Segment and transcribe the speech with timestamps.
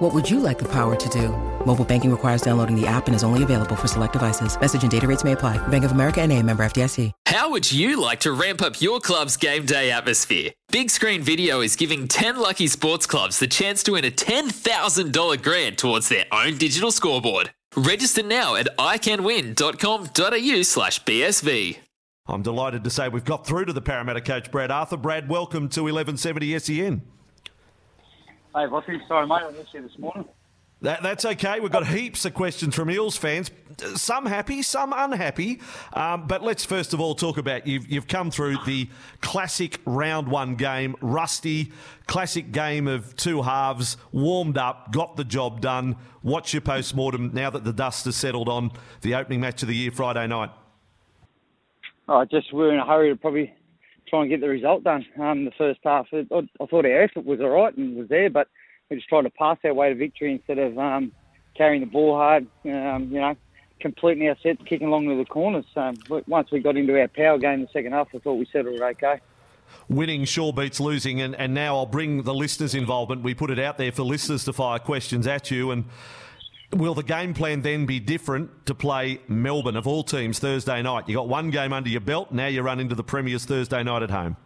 [0.00, 1.28] What would you like the power to do?
[1.66, 4.58] Mobile banking requires downloading the app and is only available for select devices.
[4.58, 5.58] Message and data rates may apply.
[5.68, 7.12] Bank of America and a member FDIC.
[7.26, 10.52] How would you like to ramp up your club's game day atmosphere?
[10.72, 15.42] Big Screen Video is giving 10 lucky sports clubs the chance to win a $10,000
[15.42, 17.50] grant towards their own digital scoreboard.
[17.76, 21.76] Register now at iCanWin.com.au slash BSV.
[22.26, 24.96] I'm delighted to say we've got through to the Parramatta coach, Brad Arthur.
[24.96, 27.02] Brad, welcome to 1170 SEN.
[28.54, 29.00] Hey, Bossy.
[29.06, 29.42] Sorry, mate.
[29.42, 30.26] I missed you this morning.
[30.82, 31.60] That, that's okay.
[31.60, 33.50] We've got heaps of questions from Eels fans.
[33.96, 35.60] Some happy, some unhappy.
[35.92, 38.88] Um, but let's first of all talk about you've, you've come through the
[39.20, 41.70] classic round one game, rusty,
[42.06, 45.96] classic game of two halves, warmed up, got the job done.
[46.22, 48.72] What's your post mortem now that the dust has settled on
[49.02, 50.50] the opening match of the year Friday night?
[52.08, 53.54] Oh, just we are in a hurry to probably
[54.10, 55.06] try and get the result done.
[55.18, 58.28] Um, the first half, I, I thought our effort was all right and was there,
[58.28, 58.48] but
[58.90, 61.12] we just tried to pass our way to victory instead of um,
[61.56, 62.46] carrying the ball hard.
[62.64, 63.36] Um, you know,
[63.80, 65.64] completing our sets, kicking along to the corners.
[65.74, 65.92] So
[66.26, 68.80] once we got into our power game in the second half, I thought we settled
[68.80, 69.20] okay.
[69.88, 73.22] Winning sure beats losing, and, and now I'll bring the listeners' involvement.
[73.22, 75.84] We put it out there for listeners to fire questions at you, and
[76.72, 81.08] will the game plan then be different to play Melbourne of all teams Thursday night?
[81.08, 84.02] You got one game under your belt, now you run into the Premiers Thursday night
[84.02, 84.36] at home.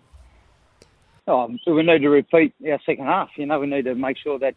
[1.27, 3.31] Oh, we need to repeat our second half.
[3.37, 4.55] You know, we need to make sure that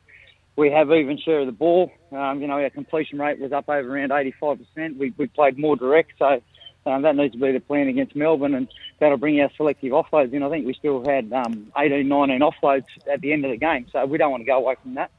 [0.58, 1.92] we have even share of the ball.
[2.12, 4.98] Um, you know, our completion rate was up over around 85%.
[4.98, 6.42] We, we played more direct, so
[6.86, 8.68] um, that needs to be the plan against Melbourne, and
[9.00, 10.44] that'll bring our selective offloads in.
[10.44, 13.86] I think we still had um, 18, 19 offloads at the end of the game,
[13.92, 15.12] so we don't want to go away from that.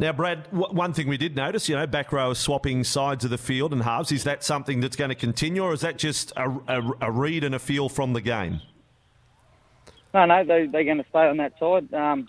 [0.00, 3.36] Now, Brad, one thing we did notice, you know, back row swapping sides of the
[3.36, 4.10] field and halves.
[4.10, 7.44] Is that something that's going to continue, or is that just a, a, a read
[7.44, 8.62] and a feel from the game?
[10.14, 11.92] No, no, they, they're going to stay on that side.
[11.92, 12.26] Um,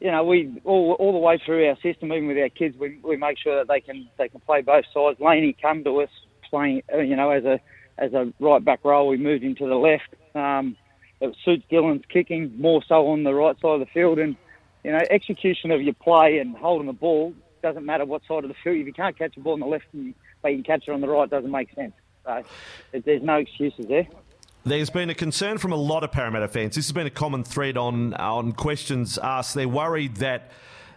[0.00, 2.98] you know, we all, all the way through our system, even with our kids, we,
[3.04, 5.20] we make sure that they can they can play both sides.
[5.20, 6.10] Laney come to us
[6.50, 7.60] playing, uh, you know, as a
[7.96, 9.04] as a right back row.
[9.04, 10.16] We moved him to the left.
[10.34, 10.76] Um,
[11.20, 14.34] it suits Dylan's kicking more so on the right side of the field, and
[14.88, 18.48] you know, execution of your play and holding the ball doesn't matter what side of
[18.48, 18.78] the field.
[18.78, 21.02] If you can't catch a ball on the left, but you can catch it on
[21.02, 21.92] the right, doesn't make sense.
[22.24, 22.42] So
[22.92, 24.06] there's no excuses there.
[24.64, 26.74] There's been a concern from a lot of Parramatta fans.
[26.74, 29.54] This has been a common thread on on questions asked.
[29.54, 30.52] They're worried that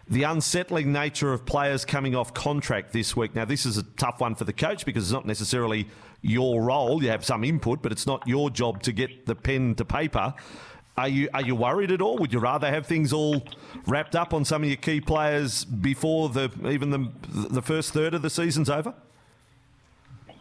[0.08, 3.34] the unsettling nature of players coming off contract this week.
[3.34, 5.86] Now, this is a tough one for the coach because it's not necessarily
[6.22, 7.02] your role.
[7.02, 10.32] You have some input, but it's not your job to get the pen to paper.
[10.96, 12.18] Are you are you worried at all?
[12.18, 13.42] Would you rather have things all
[13.86, 17.10] wrapped up on some of your key players before the even the
[17.50, 18.94] the first third of the season's over?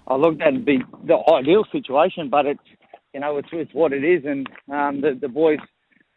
[0.08, 2.60] I look, that'd be the ideal situation, but it's
[3.14, 4.24] you know, it's, it's what it is.
[4.26, 5.60] And um, the, the boys,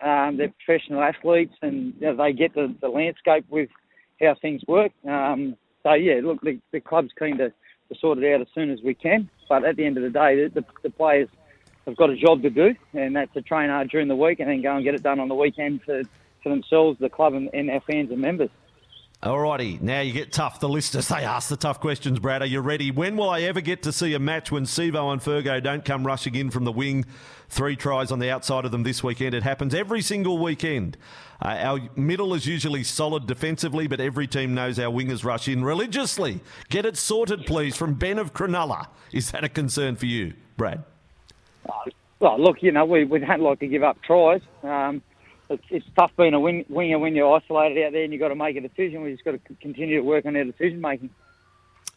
[0.04, 3.68] um, they're professional athletes and you know, they get the, the landscape with
[4.20, 4.92] how things work.
[5.08, 8.70] Um, so, yeah, look, the, the club's keen to, to sort it out as soon
[8.70, 9.28] as we can.
[9.48, 11.28] But at the end of the day, the, the, the players
[11.86, 14.48] have got a job to do, and that's to train hard during the week and
[14.48, 16.02] then go and get it done on the weekend for,
[16.42, 18.50] for themselves, the club, and, and our fans and members.
[19.22, 20.60] Alrighty, now you get tough.
[20.60, 22.42] The listeners, they ask the tough questions, Brad.
[22.42, 22.90] Are you ready?
[22.90, 26.06] When will I ever get to see a match when Sivo and Fergo don't come
[26.06, 27.06] rushing in from the wing?
[27.48, 29.34] Three tries on the outside of them this weekend.
[29.34, 30.98] It happens every single weekend.
[31.40, 35.64] Uh, our middle is usually solid defensively, but every team knows our wingers rush in
[35.64, 36.40] religiously.
[36.68, 38.88] Get it sorted, please, from Ben of Cronulla.
[39.10, 40.84] Is that a concern for you, Brad?
[42.20, 44.40] Well, look, you know, we, we don't like to give up tries.
[44.62, 45.02] Um,
[45.50, 48.28] it's, it's tough being a wing, winger when you're isolated out there and you've got
[48.28, 49.02] to make a decision.
[49.02, 51.10] We've just got to continue to work on our decision making.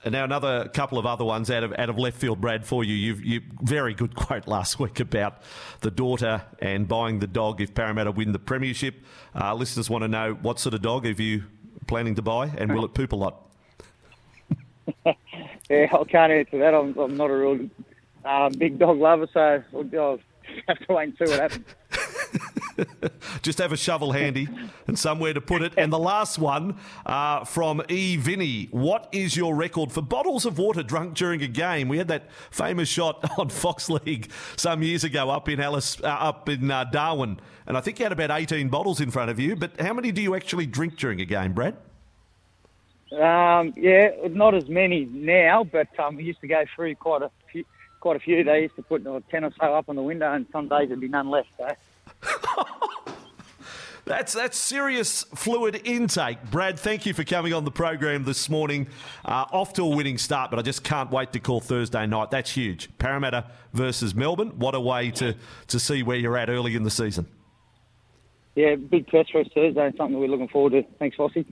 [0.04, 2.84] And now another couple of other ones out of out of left field, Brad, for
[2.84, 2.94] you.
[2.94, 5.42] You've you very good quote last week about
[5.82, 8.96] the daughter and buying the dog if Parramatta win the premiership.
[9.34, 11.46] Uh, listeners want to know what sort of dog are you
[11.88, 13.42] planning to buy, and will it poop a lot?
[15.06, 16.74] yeah, I can't answer that.
[16.76, 17.70] I'm, I'm not a real
[18.28, 20.20] uh, big dog lover, so I'll
[20.68, 21.66] have to wait and see what happens.
[23.42, 24.48] Just have a shovel handy
[24.88, 25.74] and somewhere to put it.
[25.78, 28.18] And the last one uh, from E.
[28.18, 28.68] Vinny.
[28.72, 31.88] What is your record for bottles of water drunk during a game?
[31.88, 36.08] We had that famous shot on Fox League some years ago up in Alice, uh,
[36.08, 39.40] up in uh, Darwin, and I think you had about 18 bottles in front of
[39.40, 39.56] you.
[39.56, 41.76] But how many do you actually drink during a game, Brad?
[43.12, 47.32] Um, yeah, not as many now, but um, we used to go through quite a
[47.52, 47.64] few,
[48.00, 48.44] quite a few.
[48.44, 51.00] They used to put ten or so up on the window, and some days there'd
[51.00, 51.50] be none left.
[51.58, 51.68] So.
[54.08, 56.38] That's that's serious fluid intake.
[56.50, 58.88] Brad, thank you for coming on the program this morning.
[59.26, 62.32] Uh, off to a winning start, but I just can't wait to call Thursday night.
[62.32, 62.90] That's huge.
[63.00, 64.58] Parramatta versus Melbourne.
[64.58, 65.36] What a way to,
[65.68, 67.28] to see where you're at early in the season.
[68.56, 69.92] Yeah, big test for us Thursday.
[69.98, 70.84] Something we're looking forward to.
[71.00, 71.46] Thanks, Fossey.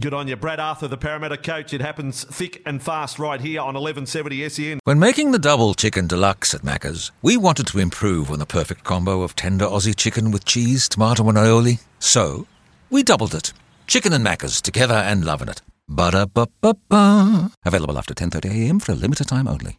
[0.00, 0.36] Good on you.
[0.36, 1.74] Brad Arthur, the Parramatta coach.
[1.74, 4.80] It happens thick and fast right here on 1170 SEN.
[4.84, 8.82] When making the double chicken deluxe at Macca's, we wanted to improve on the perfect
[8.82, 11.82] combo of tender Aussie chicken with cheese, tomato, and aioli.
[11.98, 12.46] So,
[12.88, 13.52] we doubled it.
[13.86, 15.60] Chicken and Macca's together and loving it.
[15.86, 17.50] Ba-da-ba-ba-ba.
[17.66, 19.76] Available after 10.30am for a limited time only.